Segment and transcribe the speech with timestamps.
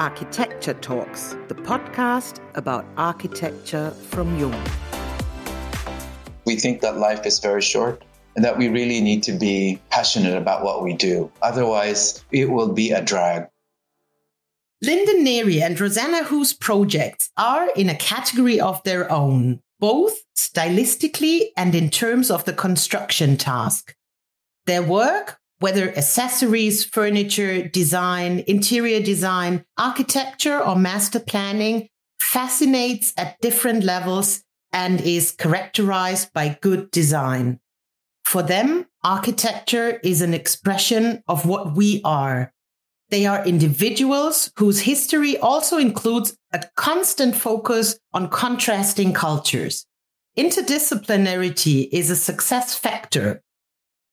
[0.00, 4.58] Architecture Talks, the podcast about architecture from Jung.
[6.46, 8.02] We think that life is very short
[8.34, 11.30] and that we really need to be passionate about what we do.
[11.42, 13.48] Otherwise, it will be a drag.
[14.80, 21.48] Lyndon Neri and Rosanna Hu's projects are in a category of their own, both stylistically
[21.58, 23.94] and in terms of the construction task.
[24.64, 33.84] Their work whether accessories, furniture, design, interior design, architecture, or master planning, fascinates at different
[33.84, 37.60] levels and is characterized by good design.
[38.24, 42.52] For them, architecture is an expression of what we are.
[43.10, 49.84] They are individuals whose history also includes a constant focus on contrasting cultures.
[50.38, 53.42] Interdisciplinarity is a success factor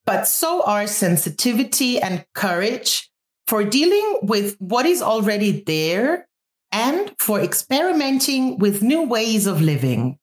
[0.07, 3.11] but so are sensitivity and courage
[3.45, 6.27] for dealing with what is already there
[6.71, 10.17] and for experimenting with new ways of living.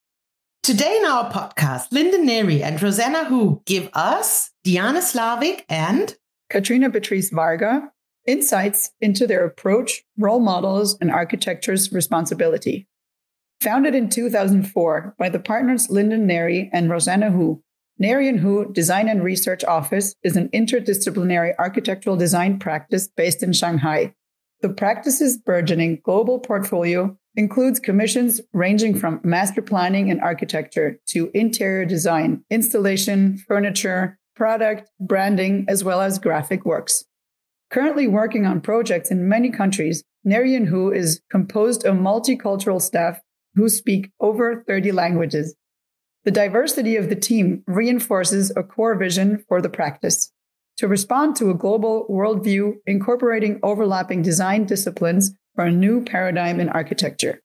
[0.63, 6.17] Today in our podcast, Lyndon Neri and Rosanna Hu give us, Diana Slavik and
[6.49, 7.93] Katrina Patrice Varga,
[8.27, 12.89] insights into their approach, role models, and architecture's responsibility.
[13.61, 17.63] Founded in 2004 by the partners Lyndon Neri and Rosanna Hu,
[17.97, 23.53] Neri and Hu Design and Research Office is an interdisciplinary architectural design practice based in
[23.53, 24.13] Shanghai.
[24.63, 31.85] The practice's burgeoning global portfolio includes commissions ranging from master planning and architecture to interior
[31.85, 37.05] design, installation, furniture, product, branding, as well as graphic works.
[37.71, 43.21] Currently working on projects in many countries, Neri and Hu is composed of multicultural staff
[43.55, 45.55] who speak over 30 languages
[46.25, 50.33] the diversity of the team reinforces a core vision for the practice
[50.79, 56.69] to respond to a global worldview incorporating overlapping design disciplines for a new paradigm in
[56.71, 57.41] architecture.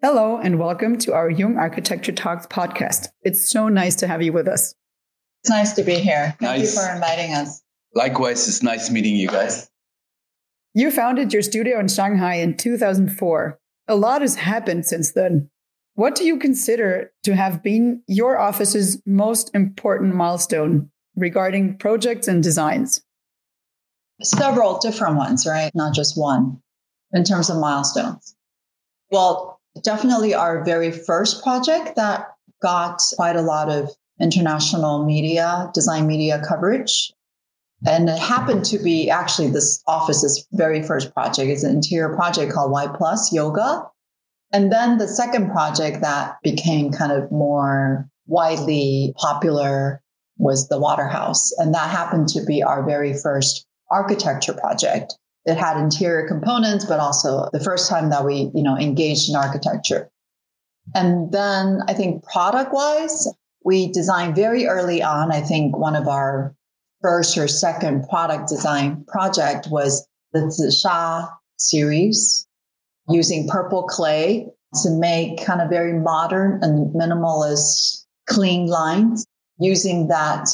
[0.00, 3.08] Hello, and welcome to our Jung Architecture Talks podcast.
[3.22, 4.74] It's so nice to have you with us.
[5.42, 6.36] It's nice to be here.
[6.40, 6.74] Thank Nice.
[6.76, 7.62] you for inviting us.
[7.94, 9.68] Likewise, it's nice meeting you guys.
[10.74, 13.58] You founded your studio in Shanghai in 2004.
[13.88, 15.50] A lot has happened since then.
[15.94, 22.42] What do you consider to have been your office's most important milestone regarding projects and
[22.42, 23.02] designs?
[24.22, 25.70] Several different ones, right?
[25.74, 26.62] Not just one
[27.12, 28.34] in terms of milestones.
[29.10, 32.28] Well, definitely our very first project that
[32.62, 37.12] got quite a lot of international media, design media coverage.
[37.84, 41.50] And it happened to be actually this office's very first project.
[41.50, 43.84] It's an interior project called Y Plus Yoga.
[44.52, 50.02] And then the second project that became kind of more widely popular
[50.36, 51.52] was the Waterhouse.
[51.58, 55.14] And that happened to be our very first architecture project.
[55.44, 59.36] It had interior components, but also the first time that we, you know, engaged in
[59.36, 60.10] architecture.
[60.94, 63.28] And then I think product wise,
[63.64, 65.32] we designed very early on.
[65.32, 66.54] I think one of our
[67.00, 72.46] first or second product design project was the Zisha series
[73.12, 74.46] using purple clay
[74.82, 79.26] to make kind of very modern and minimalist clean lines
[79.58, 80.48] using that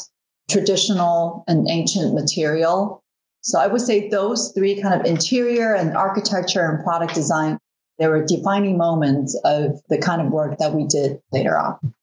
[0.50, 3.02] traditional and ancient material.
[3.42, 7.58] So I would say those three kind of interior and architecture and product design,
[7.98, 11.94] they were defining moments of the kind of work that we did later on.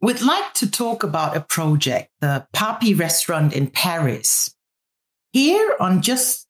[0.00, 4.54] We'd like to talk about a project, the Papi restaurant in Paris.
[5.32, 6.47] Here on just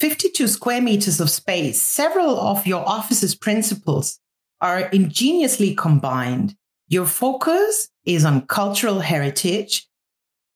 [0.00, 4.20] 52 square meters of space, several of your office's principles
[4.60, 6.54] are ingeniously combined.
[6.88, 9.88] Your focus is on cultural heritage,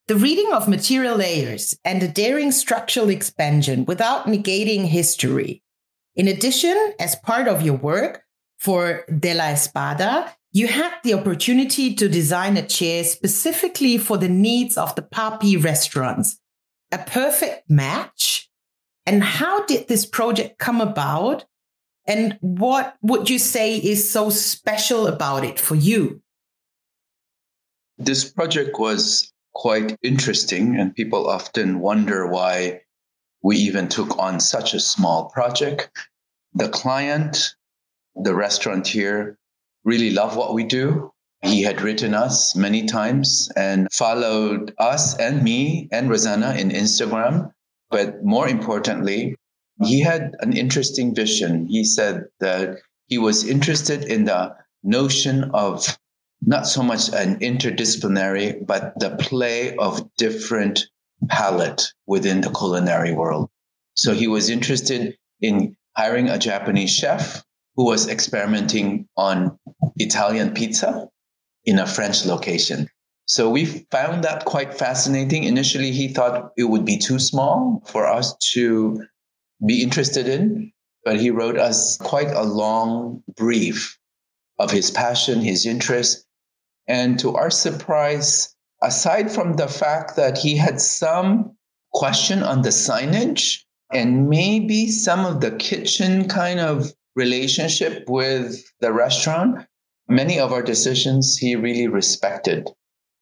[0.08, 5.62] the reading of material layers, and a daring structural expansion without negating history.
[6.14, 8.24] In addition, as part of your work
[8.58, 14.28] for De La Espada, you had the opportunity to design a chair specifically for the
[14.28, 16.38] needs of the Papi restaurants.
[16.92, 18.49] A perfect match
[19.10, 21.44] and how did this project come about?
[22.06, 26.22] And what would you say is so special about it for you?
[27.98, 32.82] This project was quite interesting, and people often wonder why
[33.42, 35.90] we even took on such a small project.
[36.54, 37.56] The client,
[38.14, 39.36] the restaurateur,
[39.82, 41.10] really loved what we do.
[41.42, 47.50] He had written us many times and followed us and me and Rosanna in Instagram.
[47.90, 49.36] But more importantly,
[49.82, 51.66] he had an interesting vision.
[51.66, 55.98] He said that he was interested in the notion of
[56.42, 60.86] not so much an interdisciplinary, but the play of different
[61.28, 63.50] palette within the culinary world.
[63.94, 67.44] So he was interested in hiring a Japanese chef
[67.76, 69.58] who was experimenting on
[69.96, 71.08] Italian pizza
[71.64, 72.88] in a French location.
[73.30, 75.44] So we found that quite fascinating.
[75.44, 79.06] Initially, he thought it would be too small for us to
[79.64, 80.72] be interested in,
[81.04, 83.96] but he wrote us quite a long brief
[84.58, 86.26] of his passion, his interest.
[86.88, 91.56] And to our surprise, aside from the fact that he had some
[91.94, 93.60] question on the signage
[93.92, 99.68] and maybe some of the kitchen kind of relationship with the restaurant,
[100.08, 102.68] many of our decisions he really respected.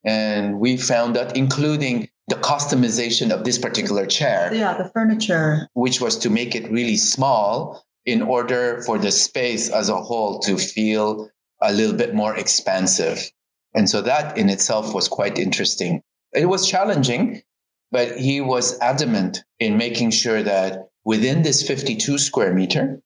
[0.05, 4.53] And we found that, including the customization of this particular chair.
[4.55, 5.69] Yeah, the furniture.
[5.75, 10.39] Which was to make it really small in order for the space as a whole
[10.41, 11.29] to feel
[11.61, 13.31] a little bit more expansive.
[13.75, 16.03] And so that in itself was quite interesting.
[16.33, 17.43] It was challenging,
[17.91, 23.01] but he was adamant in making sure that within this 52 square meter,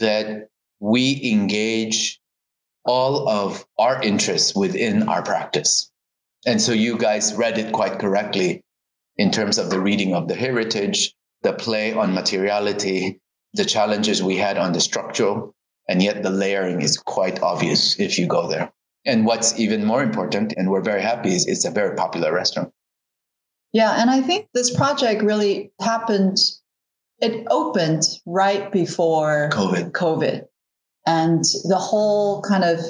[0.00, 0.48] that
[0.80, 2.20] we engage
[2.84, 5.90] all of our interests within our practice.
[6.46, 8.62] And so you guys read it quite correctly
[9.16, 13.20] in terms of the reading of the heritage, the play on materiality,
[13.54, 15.54] the challenges we had on the structural,
[15.88, 18.72] and yet the layering is quite obvious if you go there.
[19.06, 22.72] And what's even more important, and we're very happy, is it's a very popular restaurant.
[23.72, 26.38] Yeah, and I think this project really happened.
[27.20, 29.92] It opened right before COVID.
[29.92, 30.46] COVID.
[31.06, 32.80] And the whole kind of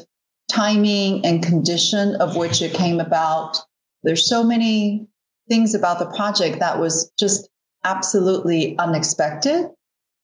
[0.51, 3.59] timing and condition of which it came about.
[4.03, 5.09] There's so many
[5.49, 7.49] things about the project that was just
[7.85, 9.67] absolutely unexpected.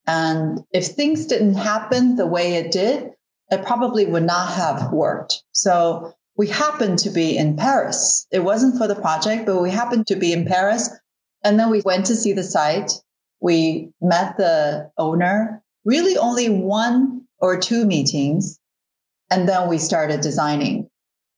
[0.06, 3.11] And if things didn't happen the way it did,
[3.50, 5.43] it probably would not have worked.
[5.52, 8.26] So we happened to be in Paris.
[8.31, 10.88] It wasn't for the project, but we happened to be in Paris.
[11.44, 12.93] And then we went to see the site.
[13.40, 18.60] We met the owner, really only one or two meetings.
[19.31, 20.88] And then we started designing.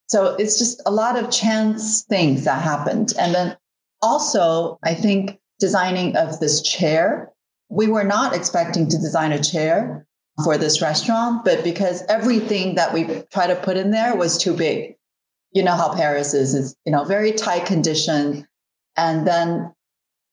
[0.08, 3.12] So it's just a lot of chance things that happened.
[3.18, 3.56] And then
[4.00, 7.30] also, I think designing of this chair,
[7.68, 10.06] we were not expecting to design a chair
[10.44, 14.54] for this restaurant, but because everything that we try to put in there was too
[14.54, 14.96] big.
[15.52, 18.46] You know how Paris is, it's, you know, very tight condition.
[18.96, 19.72] And then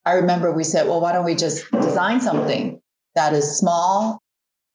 [0.06, 2.82] I remember we said, well, why don't we just design something
[3.16, 4.22] that is small,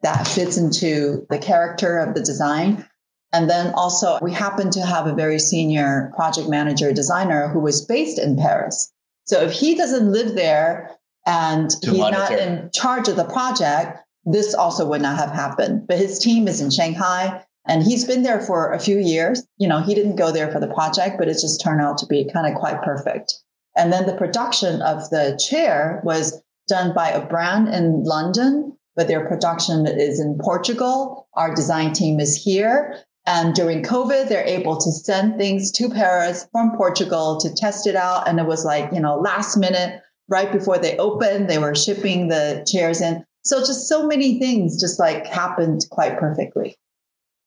[0.04, 2.86] that fits into the character of the design.
[3.32, 7.84] And then also we happen to have a very senior project manager designer who was
[7.84, 8.92] based in Paris.
[9.24, 10.90] So if he doesn't live there
[11.26, 12.20] and to he's monitor.
[12.20, 15.86] not in charge of the project, this also would not have happened.
[15.88, 19.42] But his team is in Shanghai and he's been there for a few years.
[19.56, 22.06] You know, he didn't go there for the project, but it just turned out to
[22.06, 23.32] be kind of quite perfect.
[23.74, 29.08] And then the production of the chair was done by a brand in London but
[29.08, 31.28] their production is in Portugal.
[31.34, 32.98] Our design team is here.
[33.26, 37.96] And during COVID, they're able to send things to Paris from Portugal to test it
[37.96, 38.28] out.
[38.28, 42.28] And it was like, you know, last minute, right before they opened, they were shipping
[42.28, 43.24] the chairs in.
[43.42, 46.76] So just so many things just like happened quite perfectly.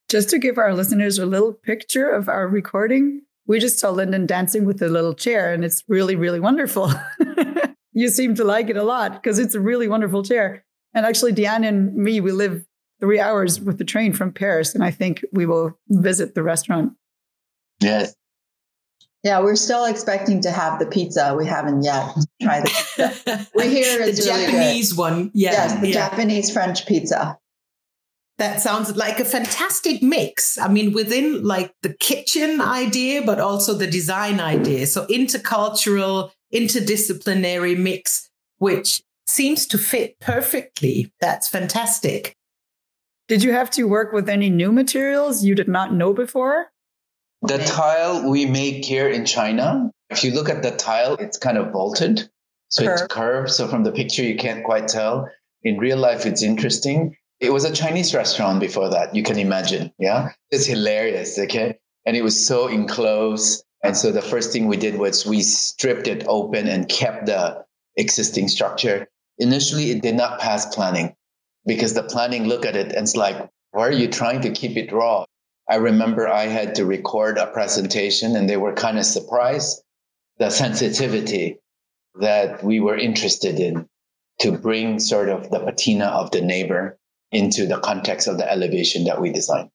[0.09, 4.25] Just to give our listeners a little picture of our recording, we just saw Lyndon
[4.25, 6.91] dancing with a little chair, and it's really, really wonderful.
[7.94, 10.63] you seem to like it a lot because it's a really wonderful chair.
[10.97, 12.65] And actually, Diane and me, we live
[12.99, 16.94] three hours with the train from Paris, and I think we will visit the restaurant.
[17.80, 18.16] Yes.
[19.23, 21.35] Yeah, we're still expecting to have the pizza.
[21.37, 22.69] We haven't yet tried the
[23.13, 23.47] pizza.
[23.54, 24.99] we hear it's the really Japanese good.
[24.99, 25.31] one.
[25.35, 25.51] Yeah.
[25.51, 25.94] Yes, the yeah.
[25.94, 27.37] Japanese French pizza.
[28.39, 30.57] That sounds like a fantastic mix.
[30.57, 34.87] I mean, within like the kitchen idea, but also the design idea.
[34.87, 41.12] So intercultural, interdisciplinary mix, which seems to fit perfectly.
[41.19, 42.36] That's fantastic.
[43.28, 46.68] Did you have to work with any new materials you did not know before?
[47.42, 51.57] The tile we make here in China, if you look at the tile, it's kind
[51.57, 52.30] of vaulted.
[52.69, 52.94] So Curve.
[52.94, 53.52] it's curved.
[53.52, 55.30] So from the picture, you can't quite tell.
[55.64, 57.16] In real life, it's interesting.
[57.40, 59.92] It was a Chinese restaurant before that, you can imagine.
[60.00, 60.31] Yeah.
[60.50, 61.38] It's hilarious.
[61.38, 61.78] Okay.
[62.06, 63.64] And it was so enclosed.
[63.84, 67.64] And so the first thing we did was we stripped it open and kept the
[67.98, 71.15] existing structure initially it did not pass planning
[71.65, 74.77] because the planning look at it and it's like, why are you trying to keep
[74.77, 75.25] it raw?
[75.69, 79.83] I remember I had to record a presentation and they were kind of surprised
[80.37, 81.59] the sensitivity
[82.15, 83.87] that we were interested in
[84.39, 86.97] to bring sort of the patina of the neighbor
[87.31, 89.69] into the context of the elevation that we designed.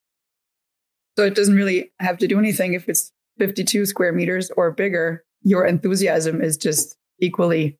[1.18, 5.24] So it doesn't really have to do anything if it's 52 square meters or bigger.
[5.42, 7.78] Your enthusiasm is just equally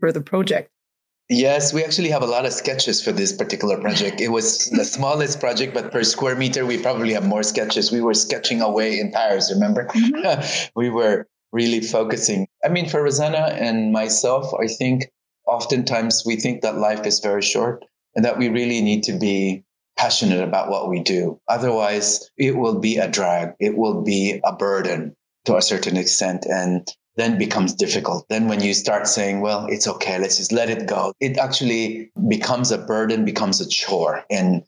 [0.00, 0.71] for the project.
[1.28, 4.20] Yes, we actually have a lot of sketches for this particular project.
[4.20, 7.90] It was the smallest project, but per square meter, we probably have more sketches.
[7.90, 9.86] We were sketching away in Paris, remember?
[9.86, 10.68] Mm-hmm.
[10.76, 12.48] we were really focusing.
[12.64, 15.04] I mean, for Rosanna and myself, I think
[15.46, 19.64] oftentimes we think that life is very short and that we really need to be
[19.96, 21.40] passionate about what we do.
[21.48, 25.14] Otherwise, it will be a drag, it will be a burden
[25.44, 26.46] to a certain extent.
[26.46, 28.26] And then becomes difficult.
[28.28, 32.10] Then when you start saying, well, it's okay, let's just let it go, it actually
[32.28, 34.24] becomes a burden, becomes a chore.
[34.30, 34.64] And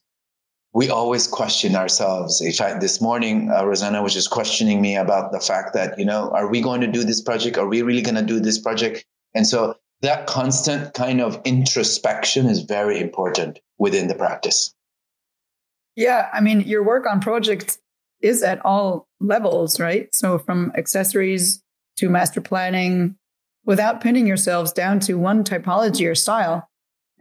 [0.75, 2.41] we always question ourselves.
[2.41, 6.05] In fact, this morning, uh, Rosanna was just questioning me about the fact that, you
[6.05, 7.57] know, are we going to do this project?
[7.57, 9.07] Are we really going to do this project?
[9.35, 14.75] And so that constant kind of introspection is very important within the practice.
[15.97, 16.29] Yeah.
[16.33, 17.79] I mean, your work on projects
[18.21, 20.13] is at all levels, right?
[20.13, 21.63] So from accessories
[21.97, 23.17] to master planning
[23.65, 26.69] without pinning yourselves down to one typology or style.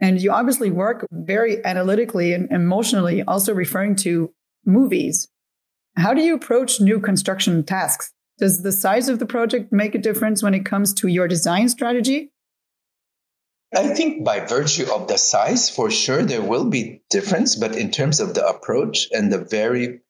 [0.00, 4.32] And you obviously work very analytically and emotionally, also referring to
[4.66, 5.28] movies.
[5.96, 8.12] How do you approach new construction tasks?
[8.38, 11.68] Does the size of the project make a difference when it comes to your design
[11.68, 12.32] strategy?
[13.74, 17.56] I think by virtue of the size, for sure, there will be difference.
[17.56, 20.00] But in terms of the approach and the very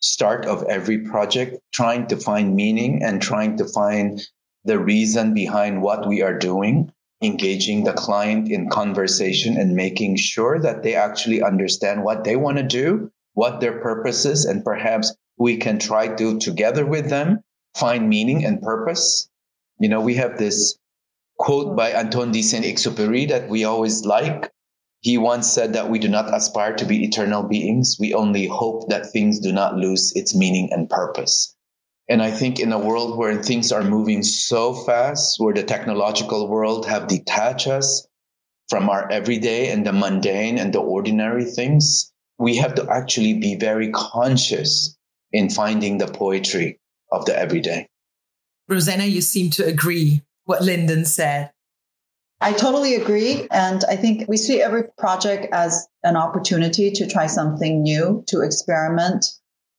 [0.00, 4.20] start of every project, trying to find meaning and trying to find
[4.64, 6.92] the reason behind what we are doing,
[7.22, 12.56] engaging the client in conversation and making sure that they actually understand what they want
[12.56, 17.40] to do, what their purpose is, and perhaps we can try to, together with them,
[17.74, 19.28] find meaning and purpose.
[19.78, 20.78] You know, we have this
[21.38, 24.50] quote by Antoine de Saint-Exupéry that we always like
[25.00, 27.96] he once said that we do not aspire to be eternal beings.
[27.98, 31.56] We only hope that things do not lose its meaning and purpose.
[32.08, 36.48] And I think in a world where things are moving so fast, where the technological
[36.48, 38.06] world have detached us
[38.68, 43.54] from our everyday and the mundane and the ordinary things, we have to actually be
[43.54, 44.96] very conscious
[45.32, 46.80] in finding the poetry
[47.12, 47.88] of the everyday.
[48.68, 51.52] Rosanna, you seem to agree what Lyndon said.
[52.40, 53.46] I totally agree.
[53.50, 58.40] And I think we see every project as an opportunity to try something new, to
[58.40, 59.26] experiment,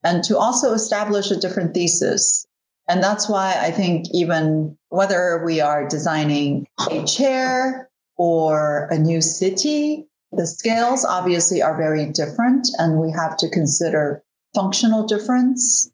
[0.03, 2.45] and to also establish a different thesis.
[2.87, 9.21] And that's why I think even whether we are designing a chair or a new
[9.21, 15.91] city, the scales obviously are very different and we have to consider functional difference.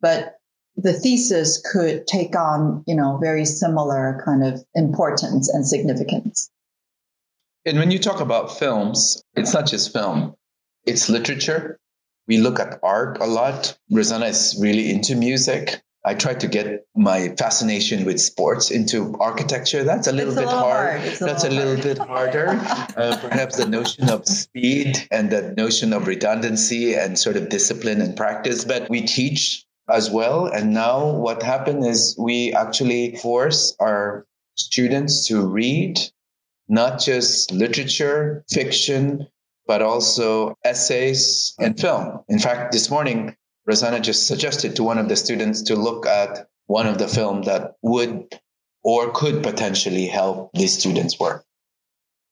[0.00, 0.38] But
[0.76, 6.50] the thesis could take on, you know, very similar kind of importance and significance.
[7.64, 10.34] And when you talk about films, it's not just film,
[10.86, 11.78] it's literature.
[12.26, 13.76] We look at art a lot.
[13.90, 15.82] Rosanna is really into music.
[16.04, 19.84] I try to get my fascination with sports into architecture.
[19.84, 21.00] That's a little it's bit a hard.
[21.00, 21.12] hard.
[21.20, 21.82] That's a little hard.
[21.82, 22.48] bit harder.
[22.96, 28.00] uh, perhaps the notion of speed and the notion of redundancy and sort of discipline
[28.00, 28.64] and practice.
[28.64, 30.46] But we teach as well.
[30.46, 35.98] And now what happened is we actually force our students to read
[36.68, 39.26] not just literature, fiction,
[39.66, 42.20] but also essays and film.
[42.28, 43.36] In fact, this morning,
[43.66, 47.42] Rosanna just suggested to one of the students to look at one of the film
[47.42, 48.38] that would
[48.84, 51.44] or could potentially help these students work.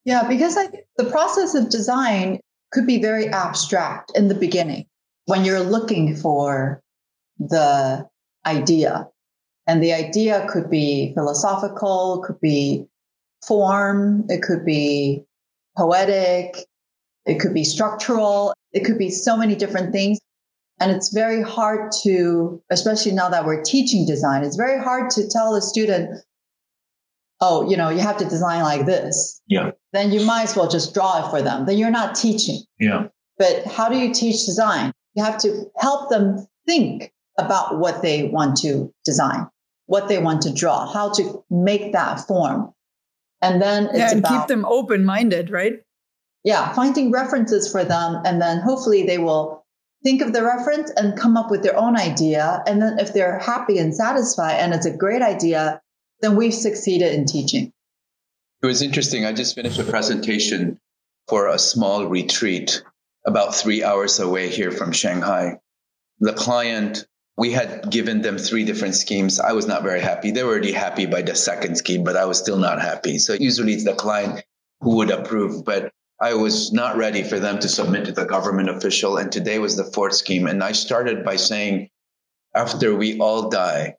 [0.03, 0.67] Yeah, because I,
[0.97, 2.39] the process of design
[2.71, 4.87] could be very abstract in the beginning
[5.25, 6.81] when you're looking for
[7.49, 8.07] the
[8.45, 9.07] idea.
[9.67, 12.87] And the idea could be philosophical, could be
[13.45, 15.23] form, it could be
[15.77, 16.65] poetic,
[17.25, 20.19] it could be structural, it could be so many different things.
[20.79, 25.27] And it's very hard to, especially now that we're teaching design, it's very hard to
[25.29, 26.23] tell a student,
[27.39, 29.41] oh, you know, you have to design like this.
[29.47, 29.71] Yeah.
[29.93, 31.65] Then you might as well just draw it for them.
[31.65, 32.61] Then you're not teaching.
[32.79, 33.07] Yeah.
[33.37, 34.91] But how do you teach design?
[35.13, 37.11] You have to help them think
[37.45, 39.47] about what they want to design,
[39.85, 42.73] what they want to draw, how to make that form.
[43.41, 45.81] And then it's yeah, and about, keep them open minded, right?
[46.43, 48.21] Yeah, finding references for them.
[48.25, 49.65] And then hopefully they will
[50.03, 52.63] think of the reference and come up with their own idea.
[52.65, 55.81] And then if they're happy and satisfied and it's a great idea,
[56.21, 57.71] then we've succeeded in teaching.
[58.61, 59.25] It was interesting.
[59.25, 60.79] I just finished a presentation
[61.27, 62.83] for a small retreat
[63.25, 65.59] about three hours away here from Shanghai.
[66.19, 67.07] The client
[67.37, 69.39] we had given them three different schemes.
[69.39, 70.31] I was not very happy.
[70.31, 73.17] They were already happy by the second scheme, but I was still not happy.
[73.19, 74.43] So usually it's the client
[74.81, 78.69] who would approve, but I was not ready for them to submit to the government
[78.69, 79.17] official.
[79.17, 80.45] And today was the fourth scheme.
[80.45, 81.89] And I started by saying,
[82.53, 83.95] after we all die,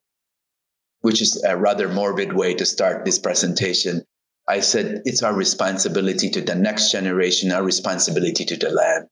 [1.01, 4.05] which is a rather morbid way to start this presentation,
[4.49, 9.09] I said, it's our responsibility to the next generation, our responsibility to the land.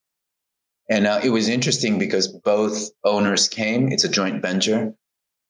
[0.91, 3.93] And uh, it was interesting because both owners came.
[3.93, 4.93] It's a joint venture.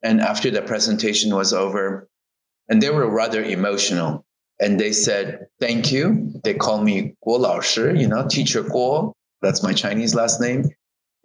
[0.02, 2.09] And after the presentation was over,
[2.68, 4.25] and they were rather emotional,
[4.61, 6.30] and they said, thank you.
[6.44, 9.12] They call me Guo Lao Shi, you know, teacher Guo.
[9.40, 10.66] That's my Chinese last name.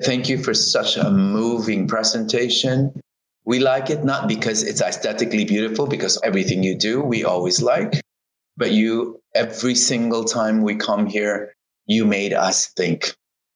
[0.02, 3.00] Thank you for such a moving presentation.
[3.46, 8.02] We like it not because it's aesthetically beautiful, because everything you do, we always like,
[8.58, 11.54] but you, every single time we come here,
[11.86, 13.14] you made us think.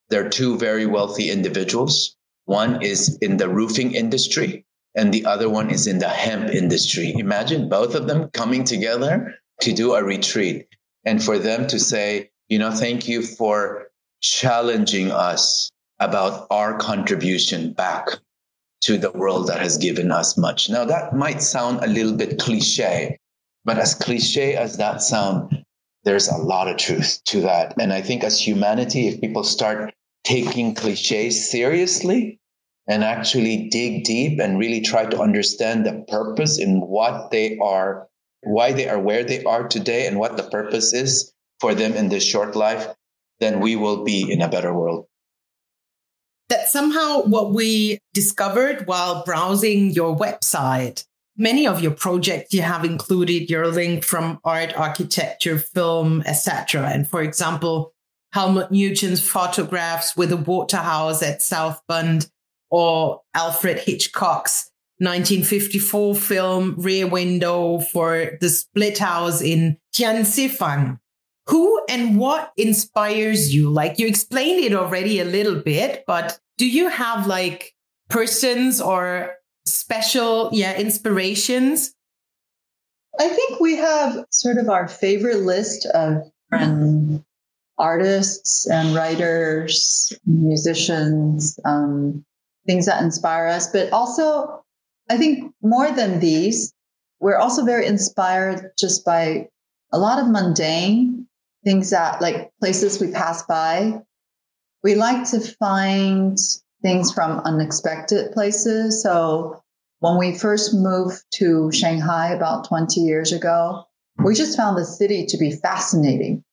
[0.10, 2.16] There are two very wealthy individuals.
[2.46, 7.14] One is in the roofing industry and the other one is in the hemp industry.
[7.16, 10.68] Imagine both of them coming together to do a retreat
[11.06, 17.74] and for them to say, you know, thank you for challenging us about our contribution
[17.74, 18.08] back
[18.82, 20.70] to the world that has given us much.
[20.70, 23.18] Now, that might sound a little bit cliche,
[23.66, 25.64] but as cliche as that sound,
[26.04, 27.76] there's a lot of truth to that.
[27.80, 32.40] And I think as humanity, if people start taking cliches seriously
[32.88, 38.08] and actually dig deep and really try to understand the purpose in what they are,
[38.42, 42.10] why they are where they are today, and what the purpose is for them in
[42.10, 42.88] this short life,
[43.40, 45.06] then we will be in a better world.
[46.50, 51.06] That somehow what we discovered while browsing your website.
[51.38, 56.90] Many of your projects you have included your link from art, architecture, film, etc.
[56.90, 57.94] And for example,
[58.32, 62.30] Helmut Newton's photographs with a waterhouse at South Bund
[62.70, 64.70] or Alfred Hitchcock's
[65.00, 71.00] 1954 film Rear Window for the Split House in Tianzifang.
[71.48, 73.70] Who and what inspires you?
[73.70, 77.74] Like you explained it already a little bit, but do you have like
[78.10, 81.96] persons or special, yeah, inspirations?
[83.18, 86.30] I think we have sort of our favorite list of
[87.80, 92.24] artists and writers, musicians, um,
[92.68, 93.72] things that inspire us.
[93.72, 94.64] But also,
[95.10, 96.74] I think more than these,
[97.20, 99.50] we're also very inspired just by
[99.92, 101.28] a lot of mundane
[101.64, 104.02] things that, like places we pass by.
[104.84, 106.38] We like to find
[106.82, 109.04] things from unexpected places.
[109.04, 109.62] So
[110.00, 113.84] when we first moved to Shanghai about 20 years ago,
[114.24, 116.44] we just found the city to be fascinating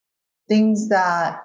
[0.47, 1.43] things that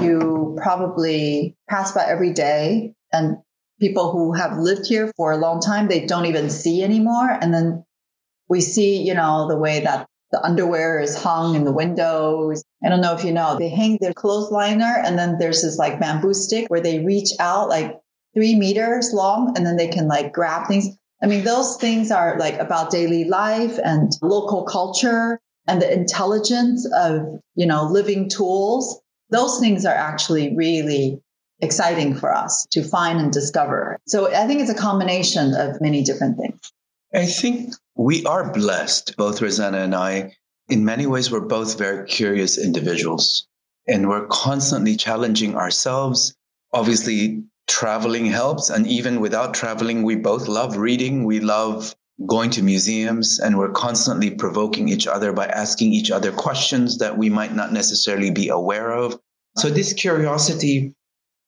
[0.00, 3.38] you probably pass by every day and
[3.80, 7.30] people who have lived here for a long time, they don't even see anymore.
[7.30, 7.84] And then
[8.48, 12.62] we see, you know, the way that the underwear is hung in the windows.
[12.84, 15.78] I don't know if you know, they hang their clothes liner and then there's this
[15.78, 17.98] like bamboo stick where they reach out like
[18.34, 20.88] three meters long and then they can like grab things.
[21.22, 26.84] I mean, those things are like about daily life and local culture and the intelligence
[26.92, 31.22] of, you know, living tools, those things are actually really
[31.60, 33.96] exciting for us to find and discover.
[34.06, 36.58] So I think it's a combination of many different things.
[37.14, 40.32] I think we are blessed, both Rosanna and I.
[40.68, 43.46] In many ways, we're both very curious individuals
[43.86, 46.34] and we're constantly challenging ourselves.
[46.72, 48.70] Obviously, traveling helps.
[48.70, 51.24] And even without traveling, we both love reading.
[51.24, 51.94] We love
[52.26, 57.16] going to museums and we're constantly provoking each other by asking each other questions that
[57.16, 59.18] we might not necessarily be aware of.
[59.56, 60.94] So this curiosity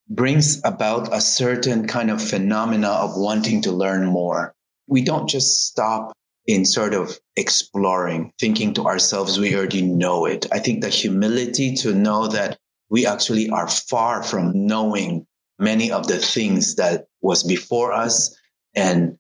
[0.08, 4.54] brings about a certain kind of phenomena of wanting to learn more.
[4.86, 6.12] We don't just stop
[6.46, 10.46] in sort of exploring, thinking to ourselves, we already know it.
[10.52, 12.58] I think the humility to know that
[12.90, 15.26] we actually are far from knowing
[15.58, 18.36] many of the things that was before us
[18.74, 19.18] and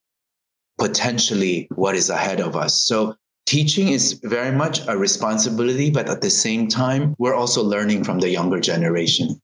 [0.82, 2.84] potentially what is ahead of us.
[2.84, 3.14] So
[3.46, 8.18] teaching is very much a responsibility, but at the same time, we're also learning from
[8.18, 9.40] the younger generation.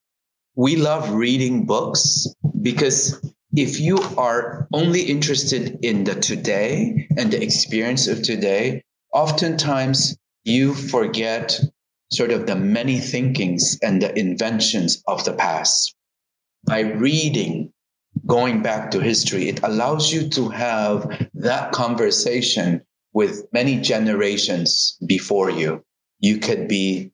[0.56, 2.26] We love reading books
[2.60, 3.20] because
[3.54, 8.82] if you are only interested in the today and the experience of today,
[9.14, 11.60] oftentimes you forget
[12.10, 15.94] sort of the many thinkings and the inventions of the past.
[16.64, 17.72] By reading
[18.28, 22.82] going back to history, it allows you to have that conversation
[23.14, 25.82] with many generations before you.
[26.20, 27.10] You could be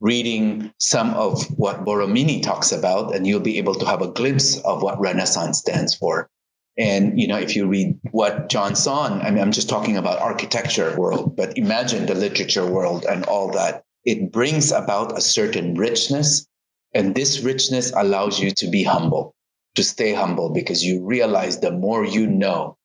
[0.00, 4.58] reading some of what Borromini talks about, and you'll be able to have a glimpse
[4.58, 6.28] of what Renaissance stands for.
[6.76, 10.20] And, you know, if you read what John Soane, I mean, I'm just talking about
[10.20, 13.84] architecture world, but imagine the literature world and all that.
[14.04, 16.46] It brings about a certain richness.
[16.94, 19.34] And this richness allows you to be humble
[19.78, 22.76] to stay humble because you realize the more you know,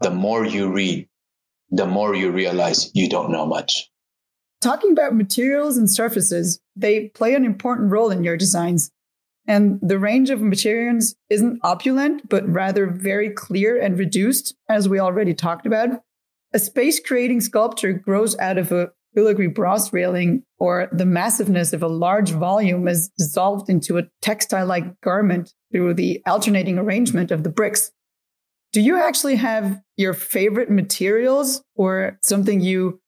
[0.00, 1.06] the more you read,
[1.70, 3.90] the more you realize you don't know much.
[4.62, 8.90] talking about materials and surfaces, they play an important role in your designs.
[9.46, 14.98] And the range of materials isn't opulent, but rather very clear and reduced, as we
[14.98, 16.02] already talked about.
[16.54, 21.82] A space creating sculpture grows out of a filigree brass railing, or the massiveness of
[21.82, 27.42] a large volume is dissolved into a textile like garment through the alternating arrangement of
[27.42, 27.90] the bricks.
[28.72, 33.00] Do you actually have your favorite materials or something you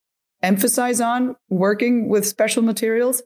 [0.42, 3.22] emphasize on working with special materials?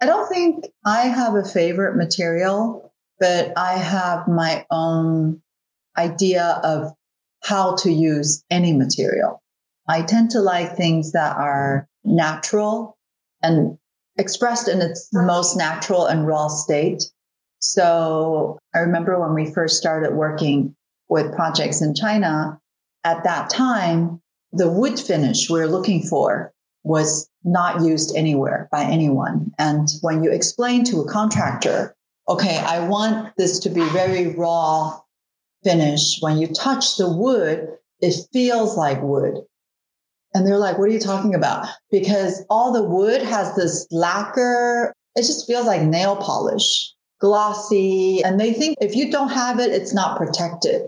[0.00, 5.42] I don't think I have a favorite material, but I have my own
[5.96, 6.92] idea of
[7.42, 9.42] how to use any material.
[9.86, 12.96] I tend to like things that are natural
[13.42, 13.78] and
[14.16, 17.04] expressed in its most natural and raw state.
[17.58, 20.74] So I remember when we first started working
[21.08, 22.58] with projects in China,
[23.04, 24.20] at that time,
[24.52, 26.52] the wood finish we're looking for
[26.84, 29.52] was not used anywhere by anyone.
[29.58, 31.94] And when you explain to a contractor,
[32.28, 35.00] okay, I want this to be very raw
[35.62, 36.18] finish.
[36.20, 37.68] When you touch the wood,
[38.00, 39.44] it feels like wood.
[40.34, 41.68] And they're like, what are you talking about?
[41.90, 44.92] Because all the wood has this lacquer.
[45.14, 48.22] It just feels like nail polish, glossy.
[48.24, 50.82] And they think if you don't have it, it's not protected.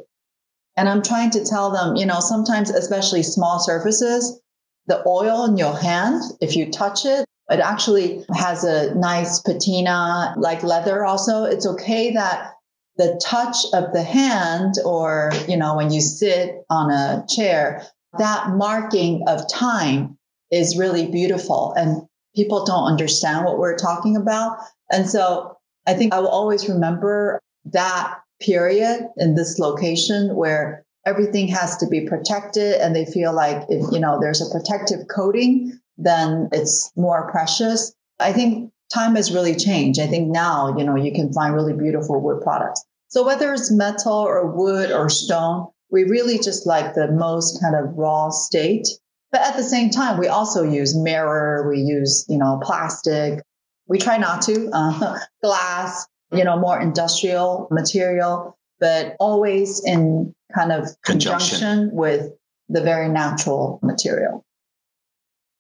[0.77, 4.41] And I'm trying to tell them, you know, sometimes, especially small surfaces,
[4.89, 10.35] the oil in your hand, if you touch it, it actually has a nice patina
[10.37, 11.45] like leather also.
[11.45, 12.53] It's okay that
[12.97, 17.87] the touch of the hand or, you know, when you sit on a chair,
[18.19, 20.19] that marking of time
[20.51, 22.03] is really beautiful and
[22.35, 24.59] people don't understand what we're talking about.
[24.91, 31.49] And so I think I will always remember that period in this location where everything
[31.49, 35.79] has to be protected and they feel like if you know there's a protective coating
[35.99, 37.95] then it's more precious.
[38.21, 39.99] I think time has really changed.
[39.99, 42.85] I think now you know you can find really beautiful wood products.
[43.09, 47.75] So whether it's metal or wood or stone we really just like the most kind
[47.75, 48.87] of raw state
[49.33, 53.43] but at the same time we also use mirror we use you know plastic
[53.89, 60.73] we try not to uh, glass you know, more industrial material, but always in kind
[60.73, 62.33] of conjunction, conjunction with
[62.69, 64.45] the very natural material.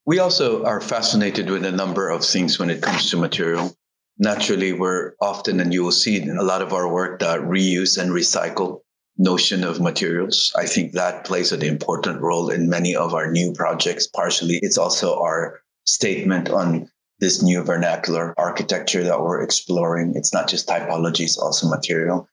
[0.05, 3.75] We also are fascinated with a number of things when it comes to material.
[4.19, 7.99] Naturally, we're often, and you will see in a lot of our work, that reuse
[7.99, 8.81] and recycle
[9.19, 10.53] notion of materials.
[10.57, 14.07] I think that plays an important role in many of our new projects.
[14.07, 20.13] Partially, it's also our statement on this new vernacular architecture that we're exploring.
[20.17, 22.29] It's not just typology, it's also material.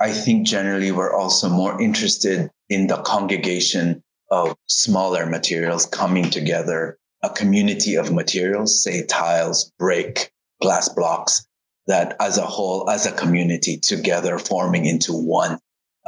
[0.00, 6.98] I think generally we're also more interested in the congregation of smaller materials coming together,
[7.22, 10.30] a community of materials, say tiles, brick,
[10.62, 11.44] glass blocks,
[11.88, 15.58] that as a whole, as a community together forming into one,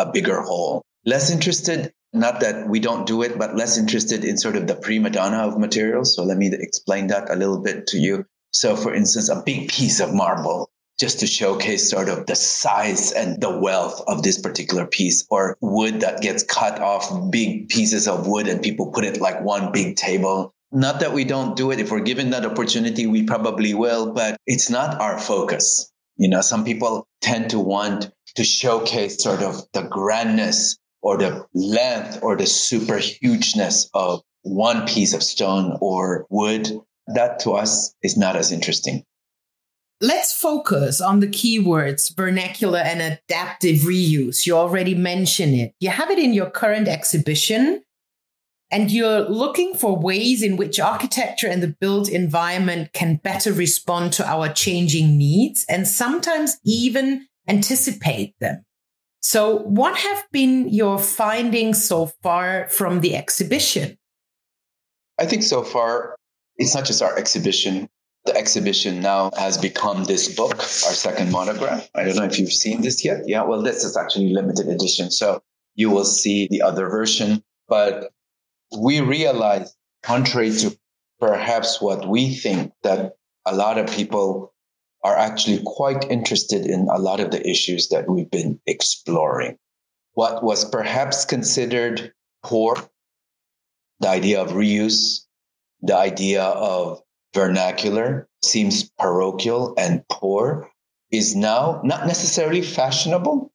[0.00, 0.82] a bigger whole.
[1.04, 4.74] Less interested not that we don't do it, but less interested in sort of the
[4.74, 6.14] prima donna of materials.
[6.14, 8.26] So let me explain that a little bit to you.
[8.50, 13.12] So, for instance, a big piece of marble, just to showcase sort of the size
[13.12, 18.08] and the wealth of this particular piece, or wood that gets cut off big pieces
[18.08, 20.52] of wood and people put it like one big table.
[20.72, 21.78] Not that we don't do it.
[21.78, 25.92] If we're given that opportunity, we probably will, but it's not our focus.
[26.20, 31.46] You know, some people tend to want to showcase sort of the grandness or the
[31.54, 36.70] length or the super hugeness of one piece of stone or wood,
[37.06, 39.02] that to us is not as interesting.
[40.02, 44.44] Let's focus on the keywords vernacular and adaptive reuse.
[44.44, 45.72] You already mentioned it.
[45.80, 47.82] You have it in your current exhibition,
[48.70, 54.12] and you're looking for ways in which architecture and the built environment can better respond
[54.14, 58.64] to our changing needs and sometimes even anticipate them.
[59.22, 63.98] So, what have been your findings so far from the exhibition?
[65.18, 66.16] I think so far,
[66.56, 67.88] it's not just our exhibition.
[68.24, 71.88] The exhibition now has become this book, our second monograph.
[71.94, 73.22] I don't know if you've seen this yet.
[73.26, 75.10] Yeah, well, this is actually limited edition.
[75.10, 75.42] So
[75.74, 77.42] you will see the other version.
[77.68, 78.10] But
[78.78, 80.78] we realize, contrary to
[81.18, 83.14] perhaps what we think, that
[83.46, 84.52] a lot of people
[85.02, 89.56] are actually quite interested in a lot of the issues that we've been exploring.
[90.12, 92.76] What was perhaps considered poor,
[94.00, 95.26] the idea of reuse,
[95.80, 97.00] the idea of
[97.34, 100.70] vernacular seems parochial and poor,
[101.10, 103.52] is now not necessarily fashionable,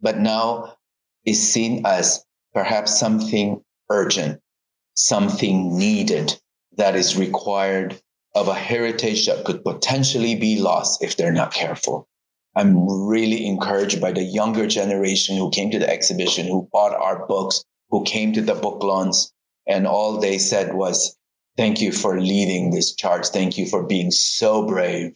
[0.00, 0.76] but now
[1.24, 2.24] is seen as
[2.54, 4.40] perhaps something urgent,
[4.96, 6.34] something needed
[6.76, 8.00] that is required
[8.34, 12.08] of a heritage that could potentially be lost if they're not careful.
[12.54, 17.26] I'm really encouraged by the younger generation who came to the exhibition, who bought our
[17.26, 19.16] books, who came to the book launch,
[19.66, 21.16] and all they said was,
[21.56, 23.28] Thank you for leading this charge.
[23.28, 25.14] Thank you for being so brave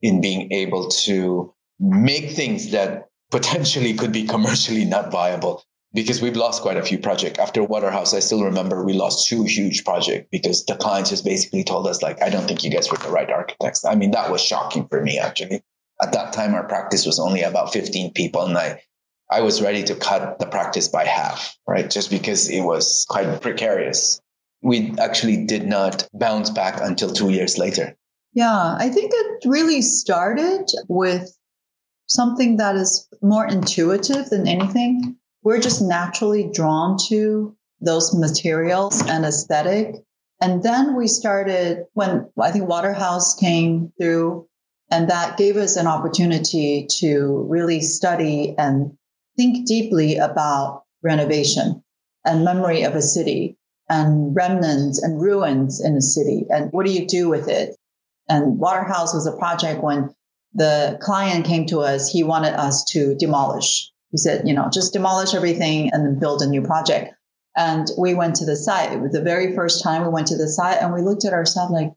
[0.00, 6.36] in being able to make things that potentially could be commercially not viable because we've
[6.36, 10.28] lost quite a few projects after waterhouse i still remember we lost two huge projects
[10.30, 13.10] because the clients just basically told us like i don't think you guys were the
[13.10, 13.84] right architects.
[13.84, 15.62] I mean that was shocking for me actually.
[16.02, 18.80] At that time our practice was only about 15 people and i
[19.30, 21.88] i was ready to cut the practice by half right?
[21.90, 24.20] Just because it was quite precarious.
[24.62, 27.96] We actually did not bounce back until two years later.
[28.32, 31.36] Yeah i think it really started with
[32.06, 39.24] something that is more intuitive than anything we're just naturally drawn to those materials and
[39.24, 39.96] aesthetic.
[40.40, 44.48] And then we started when I think Waterhouse came through,
[44.90, 48.96] and that gave us an opportunity to really study and
[49.36, 51.82] think deeply about renovation
[52.24, 53.56] and memory of a city
[53.88, 56.46] and remnants and ruins in a city.
[56.50, 57.76] And what do you do with it?
[58.28, 60.14] And Waterhouse was a project when
[60.54, 64.92] the client came to us, he wanted us to demolish he said, you know, just
[64.92, 67.14] demolish everything and then build a new project.
[67.56, 68.92] And we went to the site.
[68.92, 71.32] It was the very first time we went to the site and we looked at
[71.32, 71.92] ourselves like,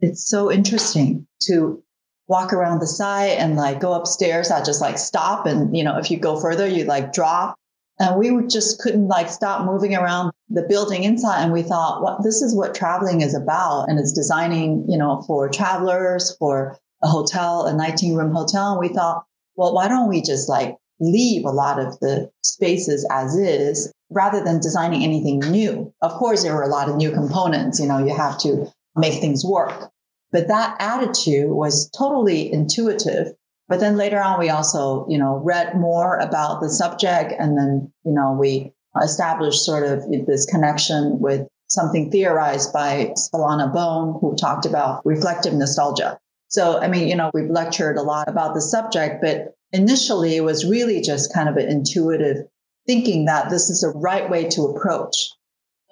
[0.00, 1.82] it's so interesting to
[2.28, 4.50] walk around the site and like go upstairs.
[4.50, 5.46] I just like stop.
[5.46, 7.56] And, you know, if you go further, you like drop.
[7.98, 11.42] And we just couldn't like stop moving around the building inside.
[11.42, 13.88] And we thought, well, this is what traveling is about.
[13.88, 18.72] And it's designing, you know, for travelers, for a hotel, a 19 room hotel.
[18.72, 19.24] And we thought,
[19.56, 24.42] well, why don't we just like leave a lot of the spaces as is rather
[24.42, 25.92] than designing anything new.
[26.02, 29.20] Of course, there were a lot of new components, you know, you have to make
[29.20, 29.90] things work.
[30.32, 33.34] But that attitude was totally intuitive.
[33.68, 37.92] But then later on, we also, you know, read more about the subject and then,
[38.04, 44.34] you know, we established sort of this connection with something theorized by Svetlana Boym, who
[44.34, 46.18] talked about reflective nostalgia.
[46.48, 50.44] So, I mean, you know, we've lectured a lot about the subject, but initially it
[50.44, 52.46] was really just kind of an intuitive
[52.86, 55.30] thinking that this is the right way to approach.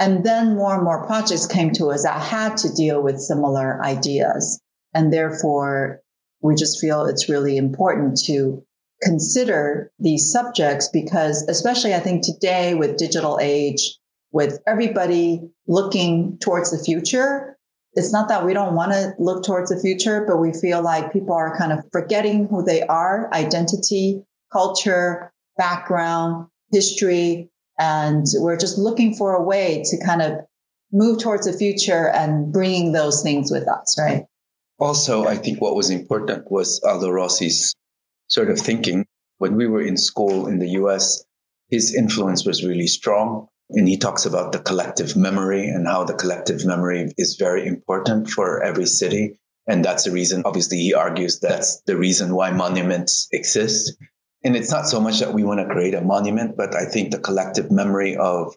[0.01, 3.83] And then more and more projects came to us that had to deal with similar
[3.85, 4.61] ideas.
[4.95, 6.01] And therefore,
[6.41, 8.65] we just feel it's really important to
[9.03, 13.99] consider these subjects because, especially I think today with digital age,
[14.31, 17.58] with everybody looking towards the future,
[17.95, 21.13] it's not that we don't want to look towards the future, but we feel like
[21.13, 24.23] people are kind of forgetting who they are, identity,
[24.53, 27.51] culture, background, history.
[27.79, 30.33] And we're just looking for a way to kind of
[30.93, 34.25] move towards the future and bringing those things with us, right?
[34.79, 37.75] Also, I think what was important was Aldo Rossi's
[38.29, 39.07] sort of thinking.
[39.39, 41.25] When we were in school in the US,
[41.71, 43.49] his influence was really strong.
[43.71, 48.31] And he talks about the collective memory and how the collective memory is very important
[48.31, 49.39] for every city.
[49.67, 53.95] And that's the reason, obviously, he argues that's the reason why monuments exist.
[54.43, 57.11] And it's not so much that we want to create a monument, but I think
[57.11, 58.57] the collective memory of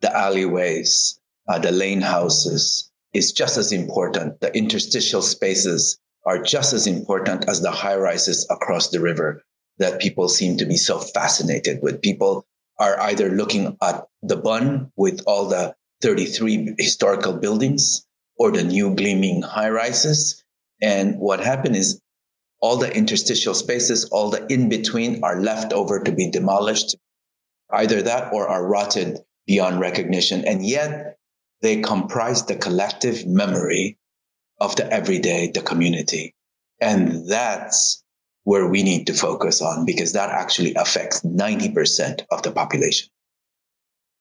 [0.00, 4.40] the alleyways, uh, the lane houses is just as important.
[4.40, 9.42] The interstitial spaces are just as important as the high rises across the river
[9.78, 12.00] that people seem to be so fascinated with.
[12.00, 12.46] People
[12.82, 18.04] are either looking at the Bund with all the 33 historical buildings
[18.36, 20.42] or the new gleaming high rises.
[20.82, 22.00] And what happened is
[22.60, 26.96] all the interstitial spaces, all the in between are left over to be demolished,
[27.70, 30.44] either that or are rotted beyond recognition.
[30.44, 31.18] And yet
[31.60, 33.96] they comprise the collective memory
[34.60, 36.34] of the everyday, the community.
[36.80, 38.01] And that's
[38.44, 43.08] where we need to focus on because that actually affects 90% of the population.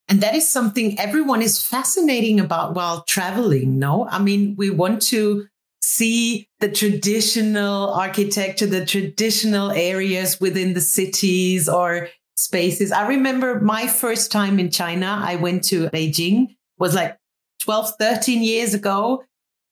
[0.07, 4.07] And that is something everyone is fascinating about while traveling, no?
[4.09, 5.47] I mean, we want to
[5.81, 12.91] see the traditional architecture, the traditional areas within the cities or spaces.
[12.91, 17.17] I remember my first time in China, I went to Beijing, was like
[17.61, 19.23] 12, 13 years ago.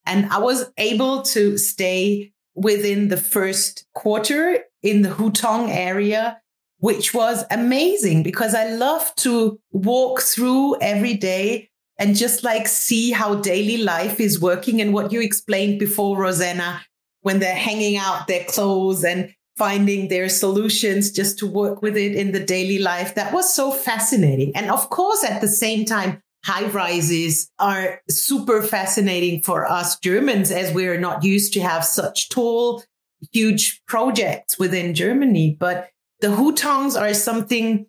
[0.06, 6.42] And I was able to stay within the first quarter in the Hutong area,
[6.80, 13.12] which was amazing because I love to walk through every day and just like see
[13.12, 16.82] how daily life is working and what you explained before, Rosanna,
[17.22, 22.16] when they're hanging out their clothes and finding their solutions just to work with it
[22.16, 23.16] in the daily life.
[23.16, 24.56] That was so fascinating.
[24.56, 30.52] And of course, at the same time, high rises are super fascinating for us Germans
[30.52, 32.84] as we're not used to have such tall,
[33.32, 35.58] huge projects within Germany.
[35.60, 35.90] But
[36.22, 37.86] the hutongs are something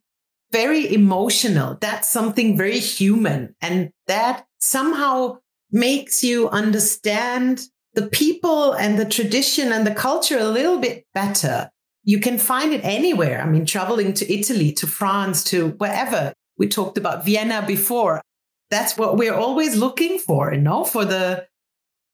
[0.53, 1.79] very emotional.
[1.81, 3.55] That's something very human.
[3.61, 5.39] And that somehow
[5.71, 7.63] makes you understand
[7.95, 11.71] the people and the tradition and the culture a little bit better.
[12.03, 13.41] You can find it anywhere.
[13.43, 16.33] I mean, traveling to Italy, to France, to wherever.
[16.57, 18.23] We talked about Vienna before.
[18.71, 21.47] That's what we're always looking for, you know, for the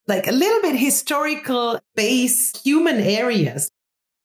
[0.06, 3.70] like a little bit historical base human areas.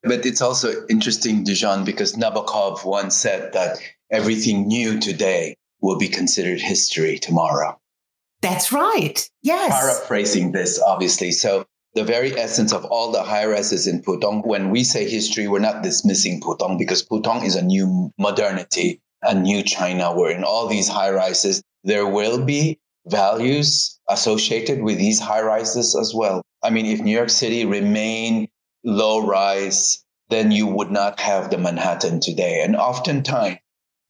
[0.04, 3.80] But it's also interesting, Dijon, because Nabokov once said that
[4.12, 7.80] everything new today will be considered history tomorrow.
[8.42, 9.30] That's right.
[9.44, 9.72] Yes.
[9.72, 11.32] Paraphrasing this, obviously.
[11.32, 15.48] So the very essence of all the high rises in Pudong, when we say history,
[15.48, 20.44] we're not dismissing Pudong because Pudong is a new modernity, a new China, where in
[20.44, 26.42] all these high rises, there will be values associated with these high rises as well.
[26.64, 28.50] I mean, if New York City remained
[28.84, 32.62] low rise, then you would not have the Manhattan today.
[32.64, 33.58] And oftentimes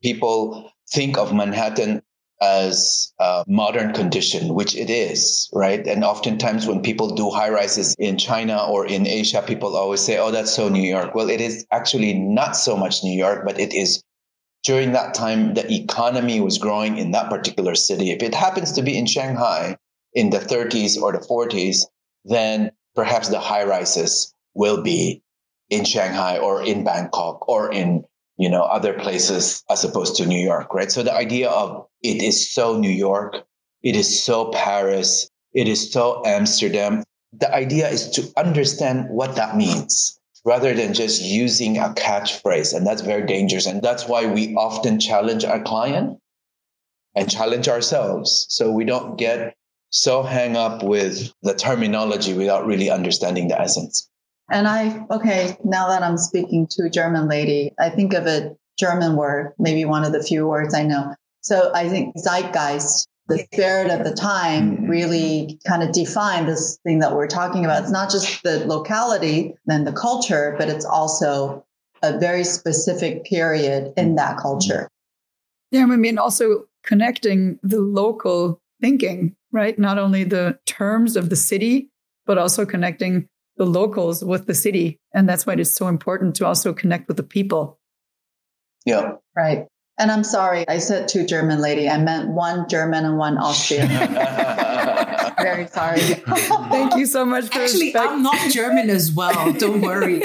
[0.03, 2.01] people think of Manhattan
[2.41, 5.85] as a modern condition, which it is, right?
[5.85, 10.17] And oftentimes when people do high rises in China or in Asia, people always say,
[10.17, 11.13] oh, that's so New York.
[11.13, 14.03] Well, it is actually not so much New York, but it is
[14.63, 18.11] during that time, the economy was growing in that particular city.
[18.11, 19.77] If it happens to be in Shanghai
[20.13, 21.85] in the 30s or the 40s,
[22.25, 25.23] then perhaps the high rises will be
[25.69, 28.03] in Shanghai or in Bangkok or in
[28.37, 30.91] you know other places as opposed to New York, right?
[30.91, 33.37] So the idea of it is so New York,
[33.81, 37.03] it is so Paris, it is so Amsterdam.
[37.33, 42.75] The idea is to understand what that means rather than just using a catchphrase.
[42.75, 43.65] And that's very dangerous.
[43.65, 46.19] And that's why we often challenge our client
[47.15, 48.47] and challenge ourselves.
[48.49, 49.55] So we don't get
[49.89, 54.09] so hang up with the terminology without really understanding the essence.
[54.49, 58.55] And I, okay, now that I'm speaking to a German lady, I think of a
[58.79, 61.13] German word, maybe one of the few words I know.
[61.41, 66.99] So I think zeitgeist the spirit of the time really kind of defined this thing
[66.99, 67.83] that we're talking about.
[67.83, 71.65] It's not just the locality and the culture, but it's also
[72.03, 74.87] a very specific period in that culture.
[75.71, 79.77] Yeah, I mean, also connecting the local thinking, right?
[79.77, 81.89] Not only the terms of the city,
[82.25, 84.99] but also connecting the locals with the city.
[85.13, 87.79] And that's why it's so important to also connect with the people.
[88.85, 89.13] Yeah.
[89.35, 89.67] Right.
[90.01, 91.87] And I'm sorry, I said two German lady.
[91.87, 93.87] I meant one German and one Austrian.
[95.37, 95.99] Very sorry.
[96.71, 98.09] Thank you so much for Actually, respect.
[98.09, 99.53] I'm not German as well.
[99.53, 100.23] Don't worry.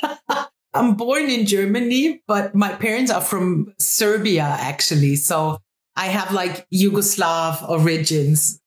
[0.74, 5.14] I'm born in Germany, but my parents are from Serbia, actually.
[5.14, 5.58] So
[5.94, 8.60] I have like Yugoslav origins.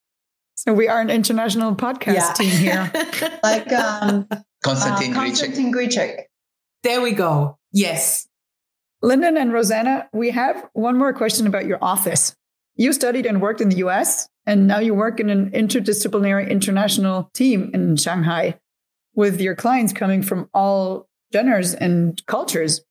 [0.55, 2.33] So we are an international podcast yeah.
[2.37, 2.91] team here.
[3.43, 4.29] like um,
[4.63, 6.21] Konstantin, uh, Konstantin Grichek.
[6.83, 7.57] There we go.
[7.73, 8.29] Yes.
[9.01, 12.35] Lyndon and Rosanna, we have one more question about your office.
[12.75, 17.29] You studied and worked in the US, and now you work in an interdisciplinary international
[17.33, 18.59] team in Shanghai
[19.15, 22.81] with your clients coming from all genders and cultures.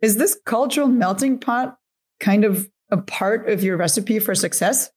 [0.00, 1.78] Is this cultural melting pot
[2.20, 4.90] kind of a part of your recipe for success?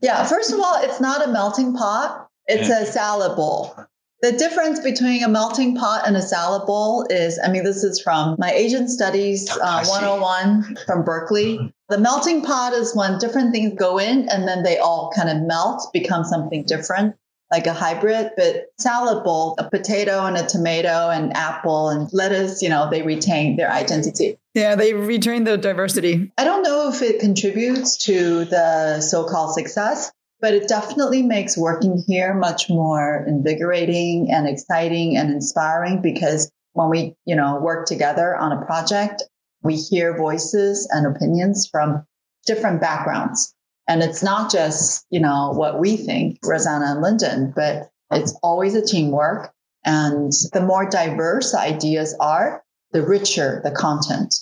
[0.00, 3.74] Yeah, first of all, it's not a melting pot, it's a salad bowl.
[4.22, 8.00] The difference between a melting pot and a salad bowl is, I mean, this is
[8.00, 11.74] from my Asian Studies uh, 101 from Berkeley.
[11.90, 15.46] The melting pot is when different things go in and then they all kind of
[15.46, 17.14] melt, become something different,
[17.52, 18.30] like a hybrid.
[18.38, 23.02] But salad bowl, a potato and a tomato and apple and lettuce, you know, they
[23.02, 24.38] retain their identity.
[24.54, 26.32] Yeah, they retain the diversity.
[26.38, 30.10] I don't know if it contributes to the so called success,
[30.46, 36.88] but it definitely makes working here much more invigorating and exciting and inspiring because when
[36.88, 39.24] we, you know, work together on a project,
[39.64, 42.06] we hear voices and opinions from
[42.46, 43.56] different backgrounds.
[43.88, 48.76] And it's not just, you know, what we think, Rosanna and Lyndon, but it's always
[48.76, 49.52] a teamwork.
[49.84, 54.32] And the more diverse ideas are, the richer the content.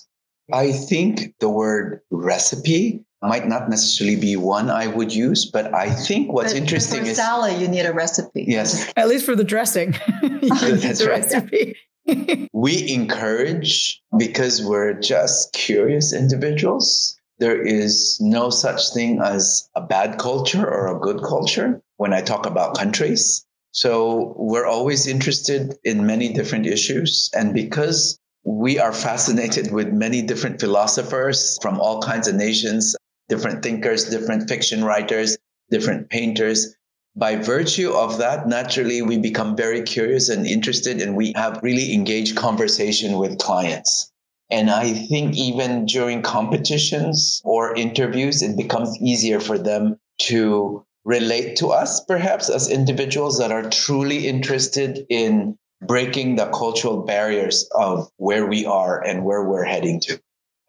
[0.52, 5.90] I think the word recipe might not necessarily be one I would use, but I
[5.90, 7.60] think what's but interesting for is salad.
[7.60, 8.44] You need a recipe.
[8.46, 9.92] Yes, at least for the dressing.
[10.22, 11.22] That's the right.
[11.22, 11.76] recipe.
[12.52, 17.18] we encourage because we're just curious individuals.
[17.38, 22.20] There is no such thing as a bad culture or a good culture when I
[22.20, 23.44] talk about countries.
[23.72, 27.30] So we're always interested in many different issues.
[27.34, 32.94] And because we are fascinated with many different philosophers from all kinds of nations,
[33.28, 35.36] different thinkers, different fiction writers,
[35.70, 36.76] different painters.
[37.16, 41.94] By virtue of that, naturally, we become very curious and interested, and we have really
[41.94, 44.10] engaged conversation with clients.
[44.50, 51.56] And I think even during competitions or interviews, it becomes easier for them to relate
[51.56, 55.56] to us, perhaps as individuals that are truly interested in
[55.86, 60.20] breaking the cultural barriers of where we are and where we're heading to.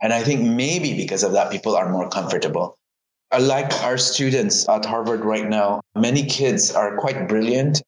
[0.06, 2.78] And I think maybe because of that, people are more comfortable.
[3.32, 7.82] Uh, like our students at Harvard right now, many kids are quite brilliant.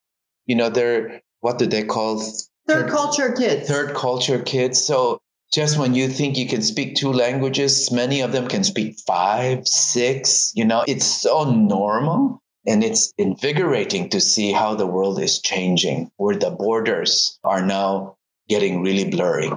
[0.48, 2.24] You know, they're, what do they call?
[2.68, 3.70] Third culture kids.
[3.70, 4.84] Third culture kids.
[4.84, 5.20] So
[5.54, 9.68] just when you think you can speak two languages, many of them can speak five,
[9.68, 10.52] six.
[10.56, 12.42] You know, it's so normal.
[12.66, 18.16] And it's invigorating to see how the world is changing, where the borders are now
[18.50, 19.52] getting really blurry.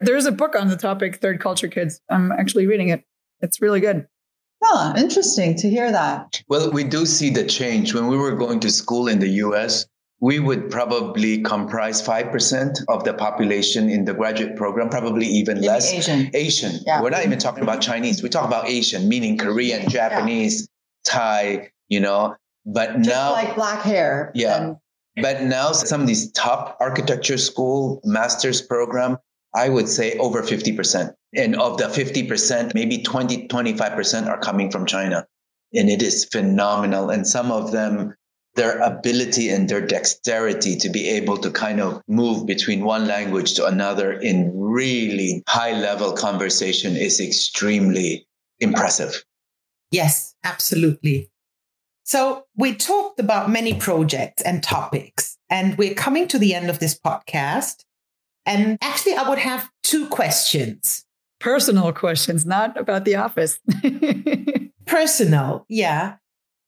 [0.00, 2.00] There's a book on the topic, Third Culture Kids.
[2.10, 3.04] I'm actually reading it.
[3.40, 4.06] It's really good.
[4.62, 6.42] Oh, interesting to hear that.
[6.48, 7.94] Well, we do see the change.
[7.94, 9.86] When we were going to school in the US,
[10.20, 15.68] we would probably comprise 5% of the population in the graduate program, probably even Maybe
[15.68, 15.92] less.
[15.92, 16.30] Asian.
[16.34, 16.80] Asian.
[16.84, 17.00] Yeah.
[17.00, 18.22] We're not even talking about Chinese.
[18.22, 20.68] We talk about Asian, meaning Korean, Japanese,
[21.04, 22.34] Thai, you know.
[22.66, 24.32] But Just now, like black hair.
[24.34, 24.56] Yeah.
[24.56, 24.76] And
[25.22, 29.18] but now some of these top architecture school master's program,
[29.58, 31.14] I would say over 50%.
[31.34, 35.26] And of the 50%, maybe 20, 25% are coming from China.
[35.74, 37.10] And it is phenomenal.
[37.10, 38.14] And some of them,
[38.54, 43.54] their ability and their dexterity to be able to kind of move between one language
[43.54, 48.26] to another in really high level conversation is extremely
[48.60, 49.24] impressive.
[49.90, 51.30] Yes, absolutely.
[52.04, 56.78] So we talked about many projects and topics, and we're coming to the end of
[56.78, 57.84] this podcast.
[58.46, 61.04] And actually, I would have two questions.
[61.40, 63.60] Personal questions, not about the office.
[64.86, 66.16] Personal, yeah.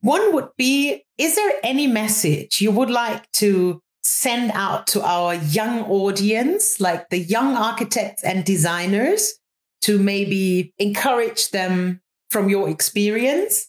[0.01, 5.35] One would be Is there any message you would like to send out to our
[5.35, 9.35] young audience, like the young architects and designers,
[9.83, 12.01] to maybe encourage them
[12.31, 13.68] from your experience?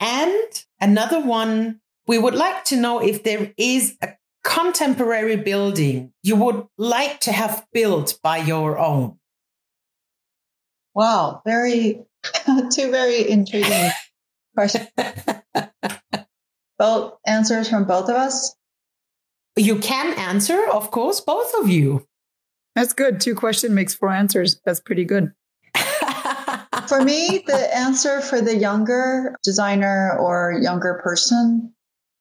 [0.00, 4.10] And another one, we would like to know if there is a
[4.48, 9.18] contemporary building you would like to have built by your own.
[10.94, 12.06] wow, very,
[12.72, 13.90] two very intriguing
[14.56, 14.88] questions.
[16.78, 18.56] Both answers from both of us.
[19.56, 22.06] You can answer, of course, both of you.
[22.74, 23.20] That's good.
[23.20, 24.60] Two question makes four answers.
[24.64, 25.32] That's pretty good.
[26.88, 31.74] For me, the answer for the younger designer or younger person,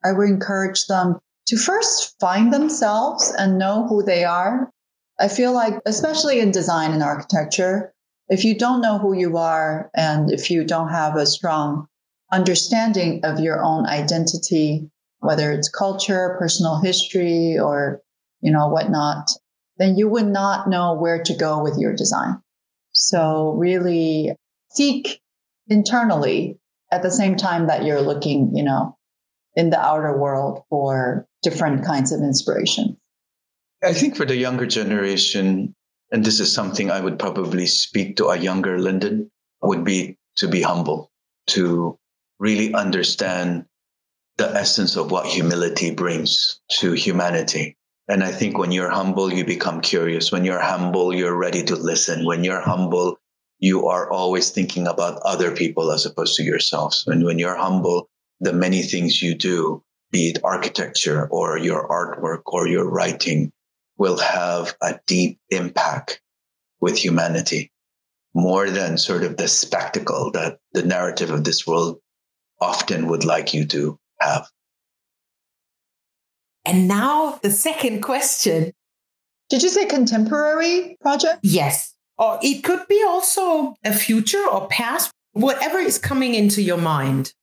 [0.03, 4.71] I would encourage them to first find themselves and know who they are.
[5.19, 7.93] I feel like, especially in design and architecture,
[8.29, 11.87] if you don't know who you are and if you don't have a strong
[12.31, 14.89] understanding of your own identity,
[15.19, 18.01] whether it's culture, personal history, or,
[18.41, 19.29] you know, whatnot,
[19.77, 22.41] then you would not know where to go with your design.
[22.91, 24.35] So really
[24.71, 25.21] seek
[25.67, 26.59] internally
[26.91, 28.97] at the same time that you're looking, you know,
[29.55, 32.97] in the outer world for different kinds of inspiration.
[33.83, 35.75] I think for the younger generation,
[36.11, 39.29] and this is something I would probably speak to a younger Lyndon,
[39.61, 41.11] would be to be humble,
[41.47, 41.97] to
[42.39, 43.65] really understand
[44.37, 47.75] the essence of what humility brings to humanity.
[48.07, 50.31] And I think when you're humble, you become curious.
[50.31, 52.25] When you're humble, you're ready to listen.
[52.25, 53.17] When you're humble,
[53.59, 57.03] you are always thinking about other people as opposed to yourselves.
[57.07, 58.09] And when you're humble,
[58.39, 63.51] the many things you do, be it architecture or your artwork or your writing,
[63.97, 66.21] will have a deep impact
[66.79, 67.71] with humanity
[68.33, 71.99] more than sort of the spectacle that the narrative of this world
[72.61, 74.47] often would like you to have.
[76.65, 78.73] And now the second question.
[79.49, 81.39] Did you say contemporary project?
[81.41, 81.95] Yes.
[82.17, 87.33] Or it could be also a future or past, whatever is coming into your mind.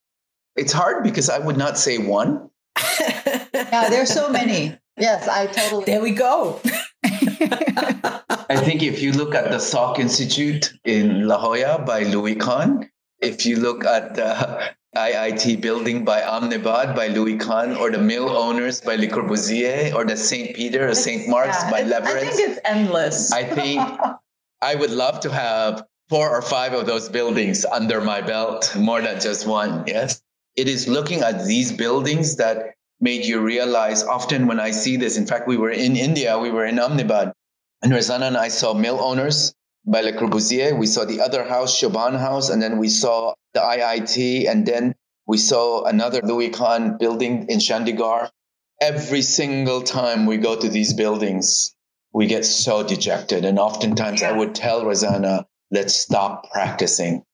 [0.56, 2.50] It's hard because I would not say one.
[2.78, 4.76] Yeah, there's so many.
[4.96, 5.84] Yes, I totally.
[5.84, 6.60] there we go.
[7.04, 12.88] I think if you look at the Salk Institute in La Jolla by Louis Kahn,
[13.20, 18.28] if you look at the IIT building by Ahmedabad by Louis Kahn, or the Mill
[18.30, 20.54] Owners by Le Corbusier, or the St.
[20.54, 21.28] Peter or St.
[21.28, 23.32] Mark's Yeah, by it's- I think it's endless.
[23.32, 23.80] I think
[24.62, 29.00] I would love to have four or five of those buildings under my belt, more
[29.02, 29.84] than just one.
[29.86, 30.22] Yes.
[30.56, 35.16] It is looking at these buildings that made you realize often when I see this.
[35.16, 37.32] In fact, we were in India, we were in Ahmedabad,
[37.82, 39.52] and Rosanna and I saw mill owners
[39.84, 40.78] by Le Corbusier.
[40.78, 44.94] We saw the other house, Shodhan House, and then we saw the IIT, and then
[45.26, 48.30] we saw another Louis Kahn building in Chandigarh.
[48.80, 51.74] Every single time we go to these buildings,
[52.12, 53.44] we get so dejected.
[53.44, 57.24] And oftentimes I would tell Rosanna, let's stop practicing.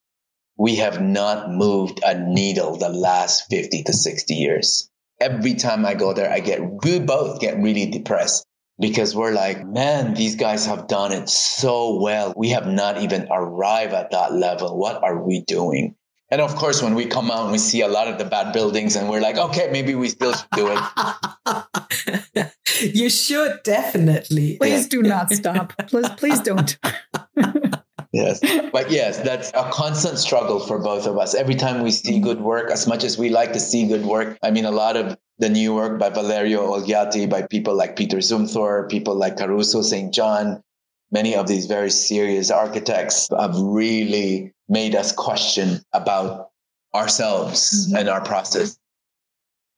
[0.60, 4.90] We have not moved a needle the last 50 to 60 years.
[5.18, 8.44] Every time I go there, I get, we both get really depressed
[8.78, 12.34] because we're like, man, these guys have done it so well.
[12.36, 14.76] We have not even arrived at that level.
[14.76, 15.94] What are we doing?
[16.30, 18.96] And of course, when we come out, we see a lot of the bad buildings
[18.96, 22.52] and we're like, okay, maybe we still should do it.
[22.94, 24.58] you should definitely.
[24.58, 25.72] Please do not stop.
[25.88, 26.76] Please, please don't.
[28.12, 28.40] yes.
[28.72, 31.34] But yes, that's a constant struggle for both of us.
[31.34, 34.38] Every time we see good work, as much as we like to see good work,
[34.42, 38.18] I mean, a lot of the new work by Valerio Olgiati, by people like Peter
[38.18, 40.12] Zumthor, people like Caruso St.
[40.14, 40.62] John,
[41.10, 46.50] many of these very serious architects have really made us question about
[46.94, 47.96] ourselves mm-hmm.
[47.96, 48.78] and our process.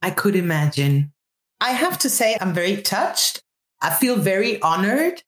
[0.02, 1.12] I could imagine.
[1.60, 3.42] I have to say, I'm very touched.
[3.80, 5.22] I feel very honored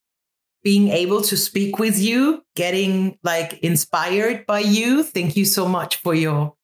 [0.65, 5.05] being able to speak with you, getting like inspired by you.
[5.05, 6.55] Thank you so much for your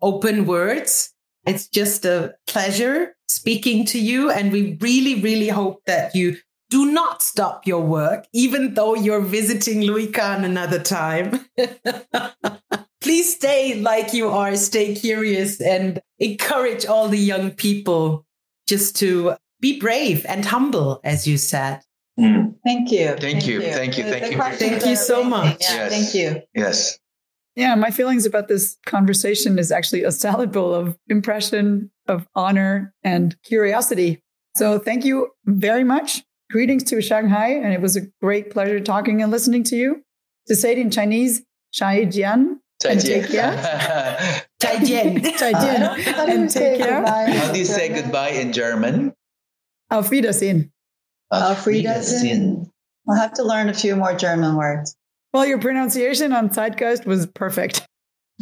[0.00, 1.12] open words.
[1.44, 4.30] It's just a pleasure speaking to you.
[4.30, 6.36] And we really, really hope that you
[6.70, 11.46] do not stop your work, even though you're visiting Louis Kahn another time.
[13.00, 18.26] Please stay like you are, stay curious and encourage all the young people
[18.68, 21.80] just to be brave and humble, as you said.
[22.18, 22.56] Mm.
[22.64, 23.06] Thank you.
[23.08, 23.60] Thank, thank you.
[23.60, 23.72] you.
[23.72, 24.04] Thank you.
[24.04, 24.38] Thank you.
[24.38, 25.58] Thank you so much.
[25.60, 25.92] Yeah, yes.
[25.92, 26.42] Thank you.
[26.54, 26.98] Yes.
[27.54, 32.94] Yeah, my feelings about this conversation is actually a salad bowl of impression, of honor,
[33.02, 34.22] and curiosity.
[34.56, 39.22] So thank you very much Greetings to Shanghai, and it was a great pleasure talking
[39.22, 40.02] and listening to you.
[40.46, 41.42] To say it in Chinese,
[41.74, 42.60] Zaijian.
[42.88, 43.52] And take care.
[44.62, 45.20] Zaijian.
[45.20, 46.06] Zaijian.
[46.28, 47.04] And take care.
[47.04, 49.12] How do you say goodbye in German?
[49.90, 50.72] Auf Wiedersehen.
[51.30, 52.70] Auf Wiedersehen.
[53.08, 54.96] I'll have to learn a few more German words.
[55.32, 57.86] Well, your pronunciation on Zeitgeist was perfect.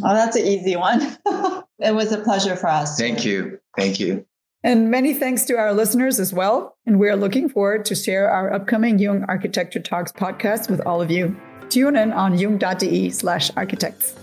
[0.03, 1.01] Oh, that's an easy one.
[1.79, 2.97] it was a pleasure for us.
[2.97, 3.59] Thank you.
[3.75, 4.25] Thank you.
[4.63, 6.77] And many thanks to our listeners as well.
[6.85, 11.01] And we are looking forward to share our upcoming Jung Architecture Talks podcast with all
[11.01, 11.35] of you.
[11.69, 14.15] Tune in on jung.de slash architects.